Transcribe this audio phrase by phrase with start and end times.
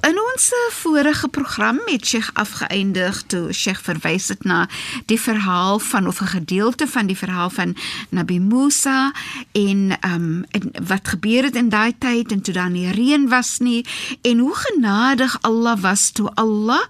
[0.00, 4.68] In ons vorige program het Sheikh afgeëindig toe Sheikh verwys het na
[5.06, 7.76] die verhaal van of 'n gedeelte van die verhaal van
[8.08, 9.12] Nabi Musa
[9.52, 10.44] en ehm um,
[10.86, 13.86] wat gebeur het in daai tyd en toe dan nie reën was nie
[14.22, 16.82] en hoe genadig Allah was toe Allah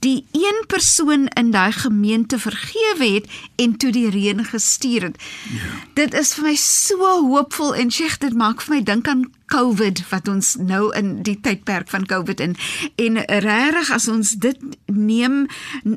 [0.00, 5.16] die een persoon in daai gemeente vergewe het en toe die reën gestuur het.
[5.52, 5.72] Ja.
[5.94, 10.02] Dit is vir my so hoopvol en Sheikh dit maak vir my dink aan COVID
[10.08, 12.56] wat ons nou in die tydperk van COVID in
[13.02, 15.46] en regtig as ons dit neem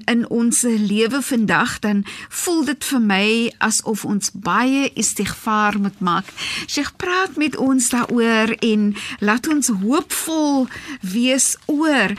[0.09, 3.27] in ons lewe vandag dan voel dit vir my
[3.69, 6.29] asof ons baie istighfar moet maak.
[6.65, 10.65] Sheikh praat met ons daaroor en laat ons hoopvol
[11.13, 12.17] wees oor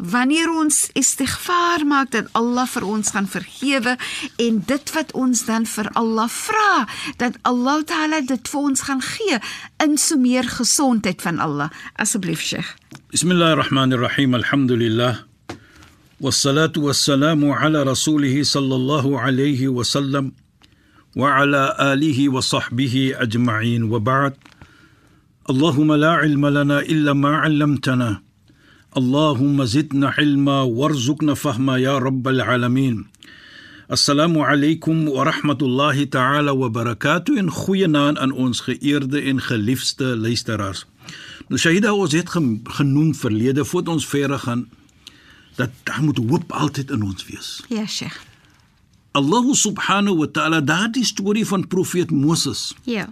[0.00, 3.96] wanneer ons istighfar maak dat Allah vir ons gaan vergewe
[4.36, 6.86] en dit wat ons dan vir Allah vra
[7.20, 9.40] dat Allah Taala dit vir ons gaan gee
[9.84, 12.76] in so meer gesondheid van Allah asseblief Sheikh
[13.12, 15.30] Bismillahirrahmanirrahim alhamdulillah
[16.20, 20.32] والصلاه والسلام على رسوله صلى الله عليه وسلم
[21.16, 24.34] وعلى اله وصحبه اجمعين وبعد
[25.50, 28.22] اللهم لا علم لنا الا ما علمتنا
[28.96, 33.06] اللهم زدنا علما وارزقنا فهما يا رب العالمين
[33.90, 40.84] Assalamu alaykum wa rahmatullahi ta'ala wa barakatuh en goeienaand aan ons geëerde en geliefde luisteraars.
[41.50, 42.30] Nou Shahida ons het
[42.64, 44.68] genoem verlede voordat ons verder gaan
[45.58, 47.48] dat daar moet hoop altyd in ons wees.
[47.68, 48.14] Ja, Sheikh.
[49.10, 52.74] Allah subhanahu wa ta'ala daardie storie van profeet Moses.
[52.86, 53.08] Ja.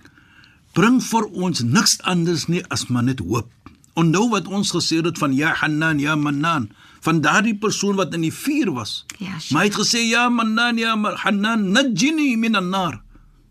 [0.79, 3.51] Bring vir ons niks anders nie as maar net hoop.
[3.94, 6.72] Onthou wat ons gesê het van ja Hanan ja Manan
[7.04, 9.04] van daardie persoon wat in die vuur was.
[9.20, 9.38] Ja.
[9.52, 13.02] Maar hy het gesê ja Manan ja Hanan najini min an-nar.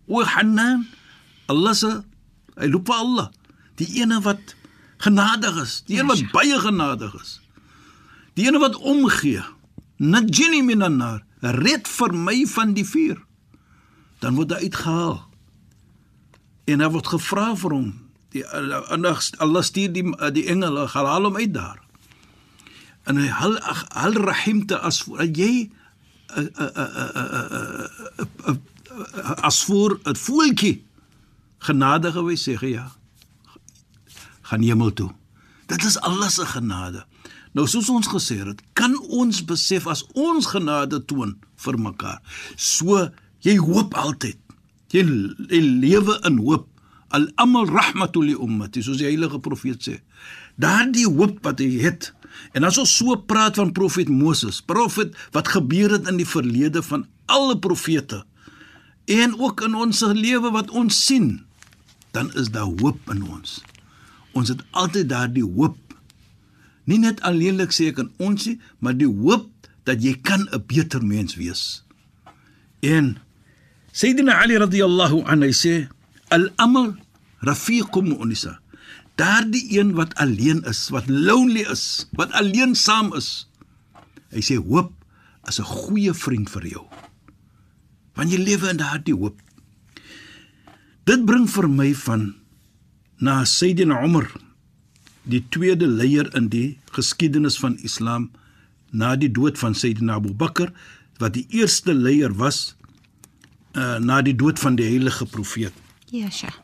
[0.08, 0.86] O Hanan
[1.46, 1.92] Allah se
[2.58, 3.28] hy loop vir Allah.
[3.78, 4.56] Die ene wat
[5.02, 7.38] genadig is, die een wat baie genadig is.
[8.34, 9.42] Die ene wat omgee.
[9.98, 11.22] Najini min an-nar.
[11.42, 13.18] Red vir my van die vuur.
[14.22, 15.18] Dan word hy uitgehaal.
[16.70, 17.90] En hy word gevra vir hom
[18.32, 21.80] die Allah stuur die die engele haal hom uit daar.
[23.04, 23.58] En hy hal
[23.92, 25.04] hal rahimte as
[25.36, 25.70] jy
[29.42, 30.84] as voor 'n voeltjie
[31.58, 32.92] genadige wys sê ja.
[34.42, 35.10] gaan hemel toe.
[35.66, 37.04] Dit is Allah se genade.
[37.52, 42.20] Nou soos ons gesê het, kan ons besef as ons genade toon vir mekaar.
[42.56, 43.08] So
[43.40, 44.38] jy hoop altyd.
[44.92, 45.04] Jy,
[45.48, 46.66] jy lewe in hoop
[47.16, 50.00] al-amal rahmatul li ummati soos die heilige profeet sê.
[50.60, 52.12] Daardie hoop wat hy het
[52.56, 56.82] en as ons so praat van profeet Moses profeet wat gebeur het in die verlede
[56.82, 58.22] van alle profete
[59.12, 61.42] en ook in ons lewe wat ons sien
[62.12, 63.62] dan is daar hoop in ons.
[64.36, 65.78] Ons het altyd daardie hoop.
[66.84, 69.48] Nie net alleenlik sê ek kan ons sê maar die hoop
[69.88, 71.84] dat jy kan 'n beter mens wees.
[72.80, 73.18] En
[73.92, 75.88] Sayyidina Ali radhiyallahu anhu sê
[76.32, 76.94] al-amal
[77.46, 78.58] rafiqum unisa.
[79.20, 83.46] Daardie een wat alleen is, wat lonely is, wat alleen saam is.
[84.32, 84.92] Hy sê hoop
[85.48, 86.86] is 'n goeie vriend vir jou.
[88.14, 89.40] Want jy lewe in daardie hoop.
[91.04, 92.34] Dit bring vir my van
[93.18, 94.30] na Sayyidina Umar,
[95.22, 98.30] die tweede leier in die geskiedenis van Islam
[98.90, 100.72] na die dood van Sayyidina Abu Bakr
[101.18, 102.74] wat die eerste leier was
[103.72, 105.81] uh, na die dood van die heilige profeet.
[106.12, 106.54] Ja, Sheikh.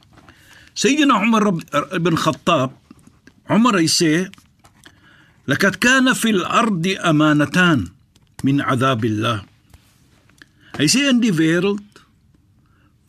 [0.74, 1.50] سيدنا عمر
[1.98, 2.70] بن الخطاب
[3.50, 4.30] عمر يسي
[5.48, 7.88] لقد كان في الأرض أمانتان
[8.44, 9.42] من عذاب الله
[10.78, 12.04] Hy sê in die wêreld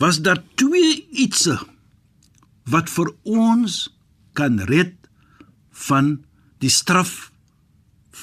[0.02, 1.60] was daar twee ietsse
[2.66, 3.92] wat vir ons
[4.34, 4.96] kan red
[5.86, 6.24] van
[6.64, 7.30] die straf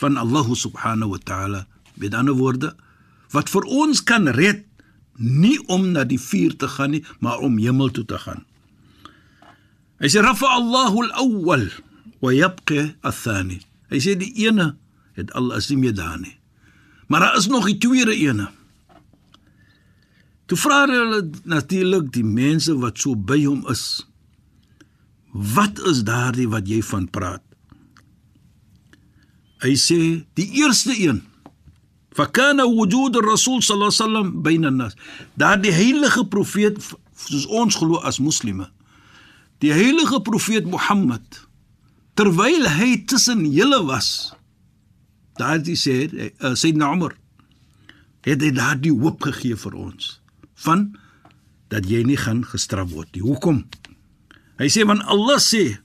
[0.01, 1.61] van Allah subhanahu wa ta'ala.
[1.95, 2.75] Met ander woorde,
[3.31, 4.66] wat vir ons kan red
[5.17, 8.45] nie om na die vuur te gaan nie, maar om hemel toe te gaan.
[10.01, 11.69] Hy sê rafa Allahu al-awwal
[12.21, 13.63] wa yabqa al-thani.
[13.93, 14.75] Hy sê die ene
[15.17, 16.37] het al as nie meer daar nie.
[17.09, 18.51] Maar daar is nog die tweede ene.
[20.47, 24.05] Toe vra hulle natuurlik die mense wat so by hom is.
[25.33, 27.43] Wat is daardie wat jy van praat?
[29.65, 29.99] Hy sê
[30.37, 31.25] die eerste een
[32.17, 34.97] Fakana wujud ar-rasul sallallahu alaihi wasallam byna nas.
[35.37, 36.81] Daardie heilige profeet
[37.13, 38.71] soos ons glo as moslime.
[39.61, 41.45] Die heilige profeet Mohammed
[42.17, 44.33] terwyl hy tussen julle was.
[45.37, 47.13] Daardie sê uh, Sayyidina Umar
[48.27, 50.17] het hy eh, daardie hoop gegee vir ons
[50.65, 50.89] van
[51.71, 53.23] dat jy nie gaan gestraf word nie.
[53.23, 53.61] Hoekom?
[54.57, 55.77] Hy sê want Allah sê: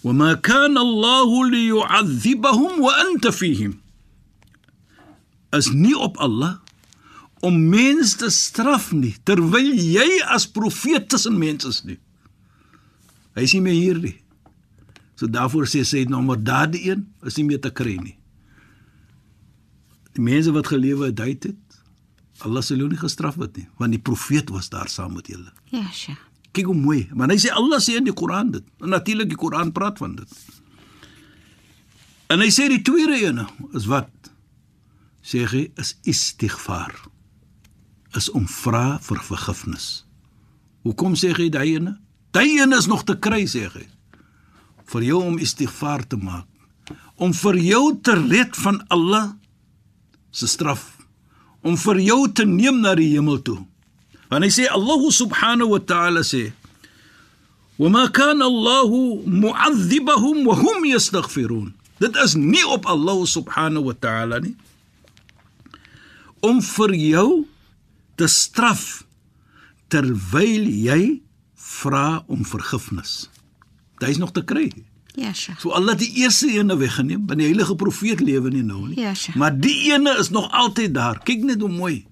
[0.00, 3.81] "Wa ma kana Allah liyu'adhibahum wa anta fihim."
[5.52, 6.58] Is nie op Allah
[7.42, 11.98] om mense te straf nie terwyl jy as profeet tussen mense is nie.
[13.34, 14.14] Hy sê my hierdie.
[15.18, 18.14] So daarvoor sê sy nou maar daardie een is nie meer te kry nie.
[20.12, 21.58] Die mense wat gelewe het, het
[22.46, 25.52] Allah sal jou nie gestraf word nie, want die profeet was daar saam met julle.
[25.70, 26.16] Ja, sja.
[26.52, 28.64] Kyk hoe mooi, maar hy sê Allah sê in die Koran dit.
[28.82, 30.34] En natuurlik die Koran praat van dit.
[32.32, 33.46] En hy sê die tweede ene
[33.78, 34.10] is wat
[35.22, 36.92] sê hy is istighfar.
[38.18, 40.04] Is om vra vir vergifnis.
[40.84, 41.96] Hoekom sê hy daai ene?
[42.34, 43.86] Daai ene is nog te kry sê hy.
[44.92, 46.48] Vir jou om istighfar te maak.
[47.22, 49.30] Om vir jou te red van Allah
[50.32, 51.02] se straf
[51.62, 53.60] om vir jou te neem na die hemel toe.
[54.30, 56.50] Want hy sê Allah subhanahu wa ta'ala sê:
[57.78, 58.90] "Wa ma kana Allah
[59.26, 61.72] mu'adhibahum wa hum yastaghfirun."
[62.02, 64.56] Dit is nie op Allah subhanahu wa ta'ala nie
[66.42, 67.28] om vir jou
[68.20, 69.04] te straf
[69.92, 71.20] terwyl jy
[71.54, 73.28] vra om vergifnis.
[74.02, 74.66] Is nog te kry.
[75.14, 75.54] Ja, sja.
[75.60, 78.96] So Allah die eerste ene weggeneem, want die heilige profeet lewe nie nou nie.
[79.00, 79.34] Ja, sja.
[79.38, 81.20] Maar die ene is nog altyd daar.
[81.22, 82.06] Kyk net hoe mooi.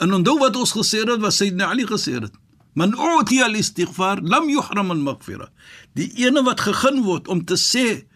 [0.00, 2.38] En onthou wat ons gesê het, wat Sayyidina Ali gesê het.
[2.78, 5.50] Man uti al-istighfar lam yuhram al-maghfira.
[5.98, 8.06] Die ene wat gegeen word om te sê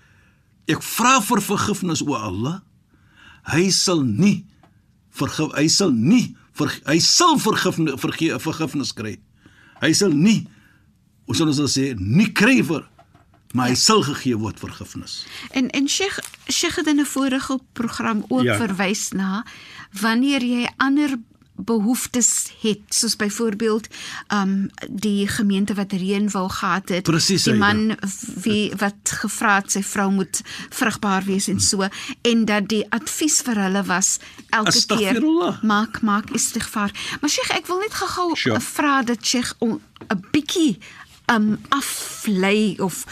[0.71, 2.63] ek vra vir vergifnis o Allah,
[3.53, 4.47] hy sal nie
[5.15, 9.17] vergif hy sal nie ver, hy sal vergifnis vergeef vergifnis kry.
[9.83, 10.47] Hy sal nie
[11.27, 12.85] ons sal ons sê nie kry vir
[13.55, 15.25] maar hy sal gegee word vergifnis.
[15.55, 16.19] En en Sheikh
[16.51, 18.53] Sheikh het in 'n vorige program ook Ja.
[18.53, 18.59] ja.
[18.67, 19.45] verwys na
[20.01, 21.17] wanneer jy ander
[21.65, 23.89] behoeftes het soos byvoorbeeld
[24.35, 27.97] um die gemeente wat reën wou gehad het Presies, die man
[28.45, 31.89] wie wat gevra het sy vrou moet vrugbaar wees en so
[32.23, 34.19] en dat die advies vir hulle was
[34.51, 35.23] elke keer
[35.63, 38.61] maak maak istighfar maar Sheikh ek wil net gou-gou Sure.
[38.61, 39.81] vra dat Sheikh om
[40.11, 40.79] 'n bietjie
[41.27, 43.05] um aflei of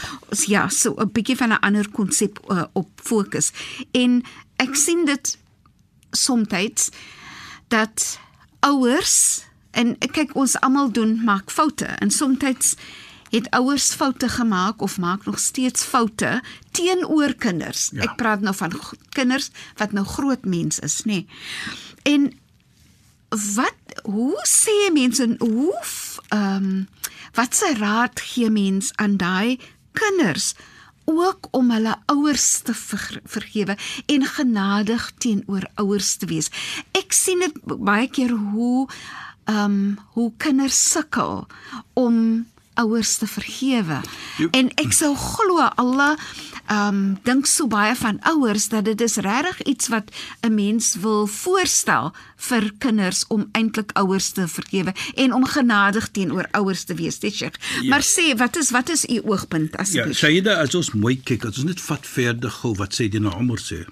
[0.45, 3.51] ja, so 'n bietjie van 'n ander konsep uh, op fokus.
[3.91, 4.23] En
[4.55, 5.37] ek sien dit
[6.11, 6.91] soms
[7.67, 8.19] dat
[8.63, 12.75] ouers en kyk ons almal doen maak foute en soms
[13.33, 17.89] het ouers foute gemaak of maak nog steeds foute teenoor kinders.
[17.93, 18.05] Ja.
[18.05, 18.75] Ek praat nou van
[19.17, 19.49] kinders
[19.81, 21.23] wat nou groot mens is, nê.
[21.23, 21.27] Nee.
[22.13, 22.29] En
[23.55, 25.73] wat hoe sê mense hoe
[26.29, 26.87] ehm um,
[27.33, 29.57] wat se raad gee mens aan daai
[29.97, 30.53] kinders
[31.05, 36.49] ook om hulle ouers te ver, vergewe en genadig teenoor ouers te wees.
[36.91, 38.87] Ek sien dit baie keer hoe
[39.45, 41.47] ehm um, hoe kinders sukkel
[41.99, 42.45] om
[42.79, 43.99] ouers te vergewe.
[44.37, 46.15] Jo- En ek sou glo Allah
[46.67, 50.11] ehm um, dink so baie van ouers dat dit is regtig iets wat
[50.41, 56.47] 'n mens wil voorstel vir kinders om eintlik ouers te vergewe en om genadig teenoor
[56.51, 57.59] ouers te wees, dit Sheikh.
[57.81, 57.89] Ja.
[57.89, 60.17] Maar sê, wat is wat is u oogpunt Ja, asseblief?
[60.17, 63.39] Sayyida, as ons mooi kyk, as ons net vat verder gou wat sê die na
[63.39, 63.85] Umar sê.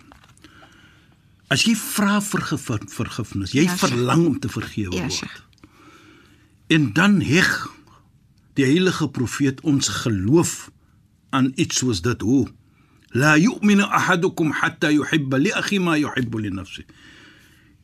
[1.48, 2.42] As jy vra vir
[2.88, 5.14] vergifnis, jy Ja, verlang om te vergewe Ja, word.
[5.14, 5.44] Sheikh.
[6.68, 7.68] En dan heg
[8.54, 10.72] die heilige profeet ons geloof
[11.30, 12.48] aan iets soos dit hoe
[13.14, 16.86] la yu'minu ahadukum hatta yuhibba li akhi ma yuhibbu li nafsi.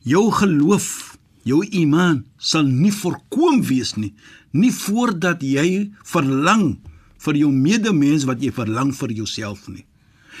[0.04, 4.14] Jou geloof, jou iman sal nie voorkom wees nie,
[4.52, 6.78] nie voordat jy verlang
[7.24, 9.84] vir jou medemens wat jy verlang vir jouself nie.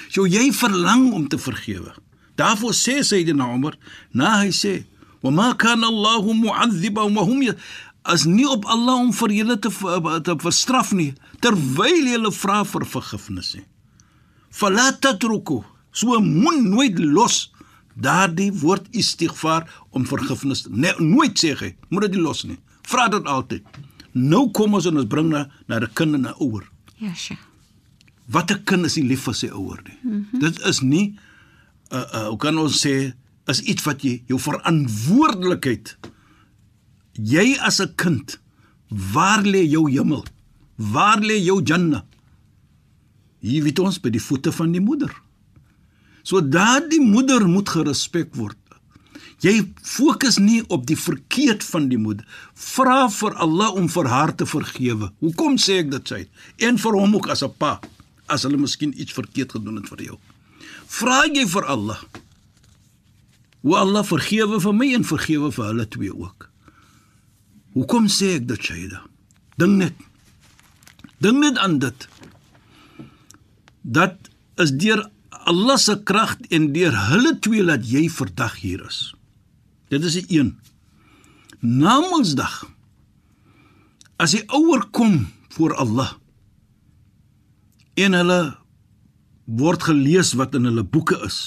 [0.08, 1.92] So jy verlang om te vergewe.
[2.38, 3.74] Daarvoor sê Sayyidina Umar,
[4.14, 4.84] na hy sê,
[5.22, 7.56] "Wa ma kana Allahu mu'adhibahum wa hum ya-"
[8.04, 12.64] as nie op Allah om vir julle te ver- te verstraf nie terwyl julle vra
[12.64, 13.64] vir vergifnis nie.
[14.50, 15.62] Fala tatruku,
[15.92, 17.52] so moet nooit los
[17.98, 22.58] daardie woord istighfar om vergifnis nee, nooit sê hy, moet dit los nie.
[22.88, 23.64] Vra dit altyd.
[24.14, 26.64] Nou kom ons en ons bring na na 'n kind en 'n ouer.
[26.98, 27.42] Ja, Sheikh.
[28.26, 29.98] Wat 'n kind is nie lief vir sy ouer nie.
[30.02, 30.40] Mm -hmm.
[30.40, 31.18] Dit is nie
[31.90, 33.14] uh uh hoe kan ons sê
[33.46, 35.96] is iets wat jy jou verantwoordelikheid
[37.12, 38.38] jy as 'n kind
[38.88, 40.24] waar lê jou hemel?
[40.76, 42.04] Waar lê jou janna?
[43.48, 45.12] Hier weet ons by die voete van die moeder.
[46.22, 48.58] So daardie moeder moet gerespek word.
[49.40, 49.54] Jy
[49.86, 52.26] fokus nie op die verkeerd van die moeder.
[52.54, 55.12] Vra vir Allah om vir haar te vergewe.
[55.22, 56.24] Hoekom sê ek dit sy?
[56.58, 57.78] En vir hom ook as 'n pa.
[58.28, 60.18] as hulle miskien iets verkeerd gedoen het vir jou.
[60.98, 62.02] Vra jy vir Allah.
[63.64, 66.48] O Allah, vergewe vir my en vergewe vir hulle twee ook.
[67.76, 69.02] Hoekom sê ek dit, Shaida?
[69.60, 70.04] Dink net.
[71.24, 72.08] Dink net aan dit.
[73.88, 74.28] Dat
[74.60, 75.06] is deur
[75.48, 79.14] Allah se krag en deur hulle twee laat jy vandag hier is.
[79.88, 80.56] Dit is die een.
[81.60, 82.66] Na Mondsdag
[84.18, 85.20] as die ouer kom
[85.54, 86.10] voor Allah
[87.98, 88.40] en hulle
[89.60, 91.38] word gelees wat in hulle boeke is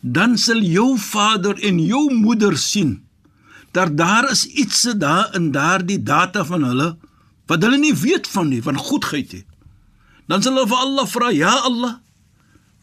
[0.00, 2.98] dan sal jou vader en jou moeder sien
[3.76, 6.88] dat daar is iets daar in daardie data van hulle
[7.50, 9.44] wat hulle nie weet van nie van goedheid nie
[10.30, 11.98] dan sal hulle vir Allah vra ja Allah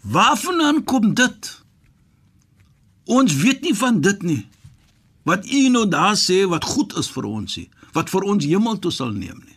[0.07, 1.49] waarvandaan kom dit?
[3.07, 4.43] Ons weet nie van dit nie.
[5.27, 8.75] Wat u nou daar sê wat goed is vir ons nie wat vir ons hemel
[8.77, 9.55] toe sal neem nie.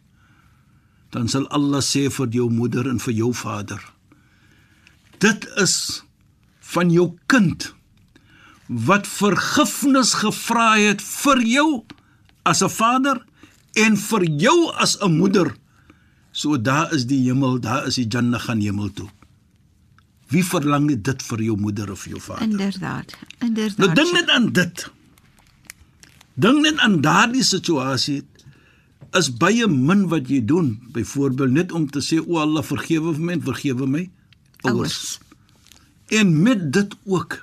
[1.12, 3.82] Dan sal Allah sê vir jou moeder en vir jou vader
[5.20, 5.76] dit is
[6.72, 7.70] van jou kind
[8.90, 11.70] wat vergifnis gevra het vir jou
[12.48, 13.20] as 'n vader
[13.76, 15.56] en vir jou as 'n moeder
[16.40, 19.08] so daar is die hemel daar is die janna gaan hemel toe
[20.34, 24.50] wie verlang dit vir jou moeder of jou vader inderdaad inderdaad nou dink net aan
[24.60, 24.86] dit
[26.46, 28.22] dink net aan daardie situasie
[29.18, 30.74] is baie min wat jy doen.
[30.94, 34.04] Byvoorbeeld net om te sê o Allah vergewe my en vergewe my
[34.68, 35.18] ouers.
[36.14, 37.40] En met dit ook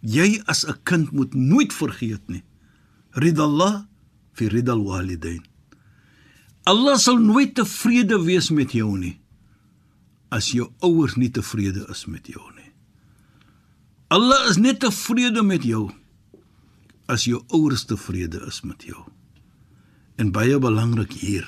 [0.00, 2.42] jy as 'n kind moet nooit vergeet nie.
[3.12, 3.84] Ridallah
[4.32, 5.42] fi ridal walidain.
[6.64, 9.18] Allah sal nooit tevrede wees met jou nie
[10.34, 12.70] as jou ouers nie tevrede is met jou nie.
[14.10, 15.84] Allah is net tevrede met jou
[17.06, 19.04] as jou ouers tevrede is met jou.
[20.18, 21.46] En baie belangrik hier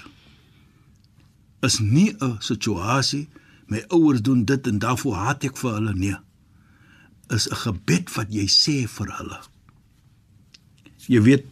[1.66, 3.26] is nie 'n situasie
[3.66, 6.16] my ouers doen dit en daarvoor haat ek vir hulle nie.
[7.30, 9.40] Is 'n gebed wat jy sê vir hulle.
[11.08, 11.46] Jy weet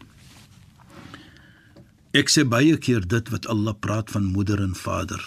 [2.14, 5.22] ek sê baie keer dit wat Allah praat van moeder en vader.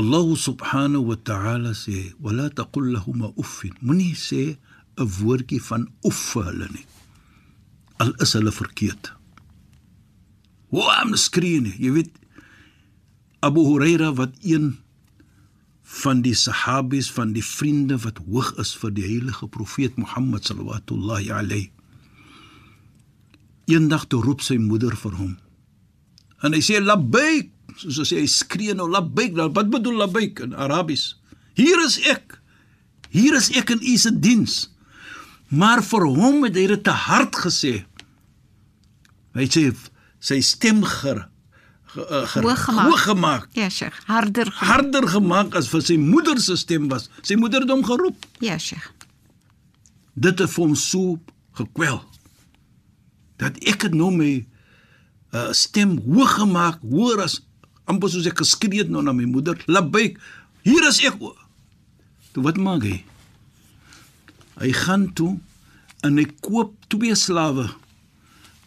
[0.00, 3.60] Allah subhanahu wa ta'ala sê wala taqul lahum uff.
[3.84, 4.56] Moenie sê
[4.96, 6.86] 'n woordjie van oef vir hulle nie.
[8.02, 9.12] Al is hulle verkeerd.
[10.72, 11.76] Hoe am skree nie.
[11.78, 12.12] Jy weet
[13.40, 14.78] Abu Huraira wat een
[15.84, 21.30] van die sahabies van die vriende wat hoog is vir die heilige profeet Mohammed sallallahu
[21.30, 21.73] alayhi.
[23.70, 25.34] Eendag toe roep sy moeder vir hom.
[26.44, 31.14] En hy sê labbaik, soos as hy skree nou labbaik, wat bedoel labbaik in Arabies?
[31.56, 32.38] Hier is ek.
[33.14, 34.56] Hier is ek in u se diens.
[35.54, 37.74] Maar vir hom het hy dit te hard gesê.
[39.34, 39.68] Hy sê
[40.24, 41.24] sy stem ger,
[41.96, 42.88] eh, ger hoog gemaak.
[42.90, 43.48] Hoog gemaak.
[43.54, 44.68] Ja, Sheikh, harder gemaak.
[44.68, 47.08] harder gemaak as vir sy moeder se stem was.
[47.22, 48.26] Sy moeder het hom geroep.
[48.40, 48.90] Ja, Sheikh.
[50.14, 51.18] Dit het hom so
[51.54, 52.02] gekwel
[53.42, 54.32] dat ek het nou my
[55.34, 57.40] uh, stem hoog gemaak, hoor as
[57.90, 59.58] amper soos ek geskree het nou na my moeder.
[59.68, 60.20] Labbaik.
[60.64, 61.18] Hier is ek.
[62.34, 63.00] Toe wat maak hy?
[64.60, 65.34] Hy gaan toe
[66.06, 67.68] en hy koop twee slawe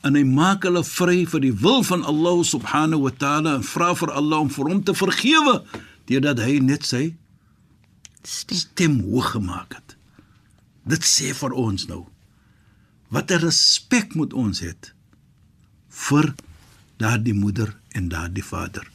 [0.05, 3.93] en hy maak hulle vry vir die wil van Allah subhanahu wa taala en vra
[3.97, 5.55] vir Allah om vir hom te vergewe
[6.07, 7.03] deurdat hy net sy
[8.23, 9.97] stem, stem hoog gemaak het.
[10.87, 12.05] Dit sê vir ons nou
[13.13, 14.91] watter respek moet ons het
[16.07, 16.33] vir
[17.01, 18.85] daardie moeder en daardie vader.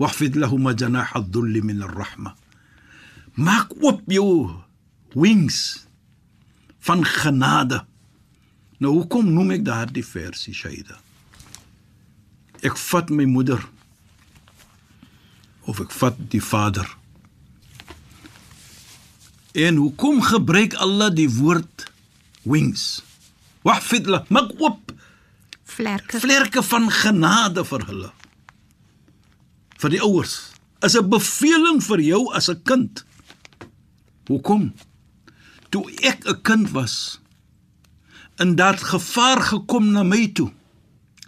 [0.00, 2.34] Wahfid lahum janah ad-dhull min ar-rahma.
[3.34, 4.50] Maak oop jou
[5.14, 5.86] wings
[6.80, 7.82] van genade
[8.82, 10.96] Nou hoekom noem ek daardie versie Shaida?
[12.66, 13.62] Ek vat my moeder
[15.70, 16.88] of ek vat die vader.
[19.54, 21.91] En hoekom gebruik Allah die woord
[22.42, 23.02] wings?
[23.62, 24.92] Wahfidla, maak oop
[25.72, 28.10] vlerke vlerke van genade vir hulle.
[29.80, 33.04] Vir die ouers is 'n beveling vir jou as 'n kind.
[34.26, 34.74] Hoekom?
[35.70, 37.20] Toe ek 'n kind was,
[38.36, 40.52] in dat gevaar gekom na my toe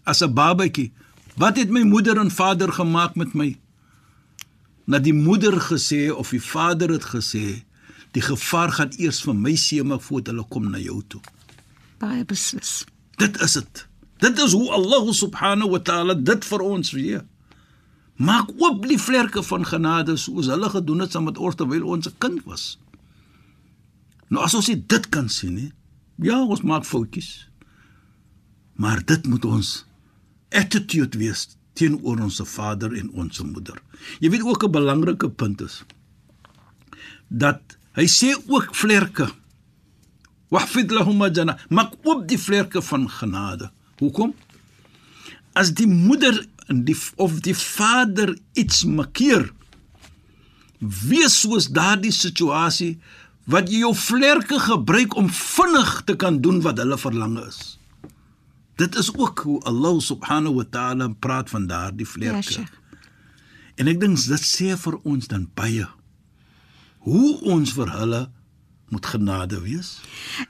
[0.04, 0.92] as 'n babatjie.
[1.36, 3.58] Wat het my moeder en vader gemaak met my?
[4.84, 7.64] Na die moeder gesê of die vader het gesê,
[8.14, 11.20] die gevaar gaan eers vir my seë maak voordat hulle kom na jou toe.
[11.98, 12.84] Baie beslis.
[13.18, 13.86] Dit is dit.
[14.22, 17.24] Dit is hoe Allah subhanahu wa ta'ala dit vir ons weer.
[18.16, 22.06] Maak oop die vlerke van genade soos hulle gedoen het saam met ons terwyl ons
[22.08, 22.78] 'n kind was.
[24.28, 25.72] Nou as ons dit kan sien, nie,
[26.22, 27.48] Ja, ons maak foutjies.
[28.78, 29.70] Maar dit moet ons
[30.54, 33.80] attitude wees teenoor ons Vader en ons Moeder.
[34.20, 35.82] Jy weet ook 'n belangrike punt is
[37.28, 39.28] dat hy sê ook vlerke.
[40.50, 43.70] Wahfid lahum jana, maak oop die vlerke van genade.
[43.98, 44.34] Hoekom?
[45.54, 49.50] As die moeder die of die vader iets makkeer,
[50.80, 52.98] wees soos daardie situasie
[53.50, 57.78] wat jy jou vlerke gebruik om vinnig te kan doen wat hulle verlang is.
[58.80, 62.64] Dit is ook hoe Allah subhanahu wa ta'ala praat van daardie vlerke.
[62.64, 62.64] Ja,
[63.76, 65.86] en ek dink dit sê vir ons dan baie
[67.04, 68.22] hoe ons vir hulle
[68.94, 70.00] moet genade wees.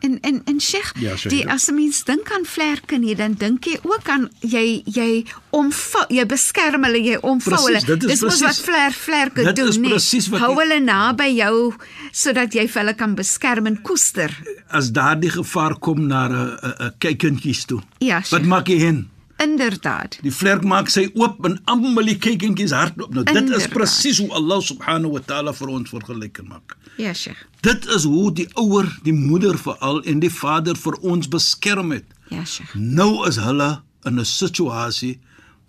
[0.00, 3.64] En en en Sheikh, ja, die as 'n mens dink aan vlerke nie, dan dink
[3.64, 7.98] jy ook aan jy jy omvou, jy beskerm hulle, jy omvou hulle.
[7.98, 10.38] Dis mos wat vler vlerke dit doen, nie.
[10.38, 11.74] Hou hulle naby jou
[12.12, 14.30] sodat jy vir hulle kan beskerm en koester.
[14.68, 17.80] As daardie gevaar kom na 'n 'n kykentjies toe.
[17.98, 18.30] Ja, Sheikh.
[18.30, 19.13] Wat maak jy hen?
[19.36, 20.18] Inderdaad.
[20.22, 23.14] Die vlerk maak sy oop en almal die kykentjies hardloop.
[23.14, 23.60] Nou dit Inderdaad.
[23.66, 26.76] is presies hoe Allah subhanahu wa ta'ala vir ons vergelyk maak.
[26.96, 27.40] Ja, Sheikh.
[27.66, 32.06] Dit is hoe die ouer, die moeder veral en die vader vir ons beskerm het.
[32.30, 32.74] Ja, Sheikh.
[32.74, 35.18] Nou is hulle in 'n situasie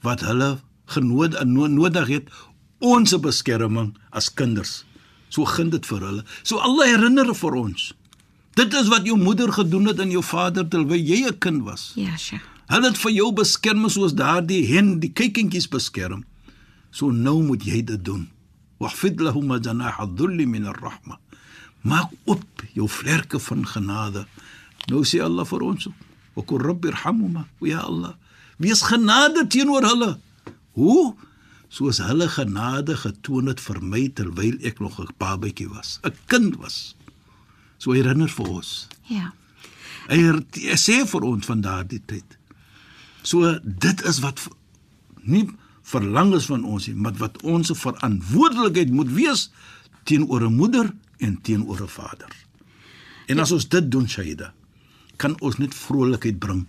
[0.01, 2.29] wat hulle genood en nodig het
[2.79, 4.85] ons beskerming as kinders.
[5.29, 6.23] So gind dit vir hulle.
[6.43, 7.93] So Allah herinner vir ons.
[8.53, 11.91] Dit is wat jou moeder gedoen het aan jou vader terwyl jy 'n kind was.
[11.95, 12.43] Ja, Sheikh.
[12.71, 16.23] Hulle het vir jou beskerm soos daardie hen die kykentjies beskerm.
[16.91, 18.25] So nou moet jy dit doen.
[18.81, 21.19] Wahfid lahum janah adh-dhull min ar-rahma.
[21.85, 24.25] Maak op jou vlerke van genade.
[24.89, 25.87] Nou sê Allah vir ons:
[26.35, 28.15] "Wa qur rabbi irhamhuma." Ja Allah,
[28.57, 30.17] wees genade teenoor hulle.
[30.73, 31.15] Hoe?
[31.69, 36.55] Soos hulle genade getoon het vir my terwyl ek nog 'n babatjie was, 'n kind
[36.55, 36.95] was.
[37.77, 38.87] So herinner vir ons.
[39.09, 39.33] Ja.
[40.07, 42.34] Hy sê vir ons van daardie tyd.
[43.25, 44.43] So dit is wat
[45.25, 45.47] nie
[45.85, 49.49] verlang is van ons nie, maar wat ons verantwoordelikheid moet wees
[50.05, 52.31] teenoor 'n moeder en teenoor 'n vader.
[53.27, 54.53] En as ons dit doen, Shaida,
[55.17, 56.67] kan ons net vrolikheid bring.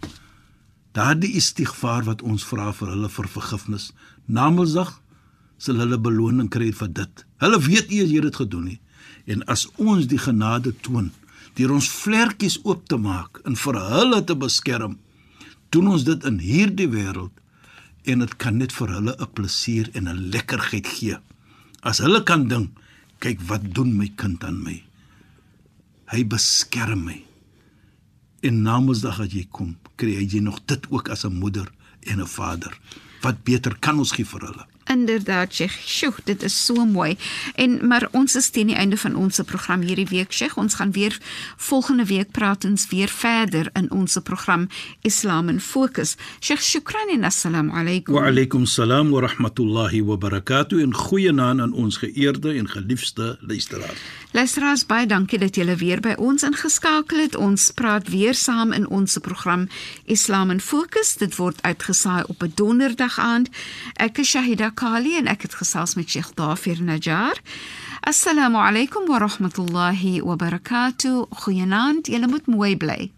[0.92, 3.92] Daardie istighfar wat ons vra vir hulle vir vergifnis,
[4.24, 5.00] namelsdag
[5.58, 7.24] sal hulle beloning kry vir dit.
[7.36, 8.80] Hulle weet nie as jy dit gedoen nie.
[9.26, 11.12] En as ons die genade toon
[11.56, 14.98] deur ons vlerkies oop te maak en vir hulle te beskerm,
[15.70, 17.32] doen ons dit in hierdie wêreld
[18.06, 21.16] en dit kan net vir hulle 'n plesier en 'n lekkerheid gee.
[21.82, 22.70] As hulle kan dink,
[23.18, 24.82] kyk wat doen my kind aan my.
[26.12, 27.24] Hy beskerm my.
[28.42, 32.26] En namensdag as jy kom, kry jy nog dit ook as 'n moeder en 'n
[32.26, 32.78] vader.
[33.22, 34.66] Wat beter kan ons gee vir hulle?
[34.86, 35.78] Inderdaad, Sheikh.
[35.84, 37.16] Sjoe, dit is so mooi.
[37.54, 40.56] En maar ons is teen die einde van ons program hierdie week, Sheikh.
[40.56, 41.18] Ons gaan weer
[41.56, 44.68] volgende week praat ons weer verder in ons program
[45.00, 46.16] Islam in Fokus.
[46.40, 48.14] Sheikh, shukran en assalamu alaykum.
[48.14, 50.80] Wa alaykum salaam wa rahmatullahi wa barakatuh.
[50.82, 54.00] En goeienaand aan ons geëerde en geliefde luisteraars.
[54.30, 57.36] Luisteraars, baie dankie dat julle weer by ons ingeskakel het.
[57.36, 59.68] Ons praat weer saam in ons program
[60.04, 61.14] Islam in Fokus.
[61.16, 63.48] Dit word uitgesaai op 'n donderdag aand.
[63.94, 67.40] Ek is Shahida Kali en ek het gesels met Sheikh Dafir Najjar.
[68.04, 71.24] Assalamu alaykum wa rahmatullahi wa barakatuh.
[71.30, 72.12] Goeienaand.
[72.12, 73.15] Julle moet mooi bly.